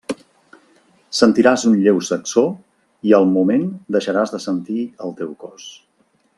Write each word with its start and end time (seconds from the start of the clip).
Sentiràs 1.17 1.65
un 1.71 1.75
lleu 1.83 1.99
sacsó 2.07 2.45
i 3.11 3.15
al 3.19 3.29
moment 3.37 3.69
deixaràs 3.97 4.35
de 4.37 4.43
sentir 4.49 4.89
el 5.07 5.17
teu 5.21 5.39
cos. 5.47 5.73